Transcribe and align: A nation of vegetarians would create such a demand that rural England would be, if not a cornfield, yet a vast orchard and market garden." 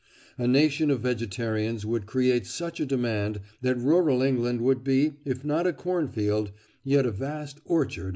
A 0.39 0.47
nation 0.47 0.89
of 0.89 1.01
vegetarians 1.01 1.85
would 1.85 2.07
create 2.07 2.47
such 2.47 2.79
a 2.79 2.87
demand 2.87 3.39
that 3.61 3.77
rural 3.77 4.23
England 4.23 4.61
would 4.61 4.83
be, 4.83 5.11
if 5.25 5.45
not 5.45 5.67
a 5.67 5.73
cornfield, 5.73 6.51
yet 6.83 7.05
a 7.05 7.11
vast 7.11 7.59
orchard 7.65 7.65
and 7.65 7.75
market 7.99 8.05
garden." 8.05 8.09